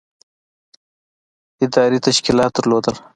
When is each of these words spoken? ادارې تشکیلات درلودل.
ادارې 1.65 1.97
تشکیلات 2.05 2.51
درلودل. 2.55 2.95